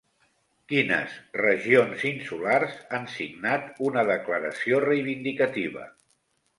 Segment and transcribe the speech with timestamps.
[0.71, 5.91] Quines regions insulars han signat una declaració reivindicativa?